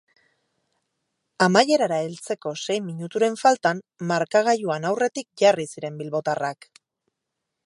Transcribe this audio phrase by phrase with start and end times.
[1.47, 6.73] Amaierara heltzeko sei minuturen faltan markagailuan aurretik jarri ziren bilbotarrak.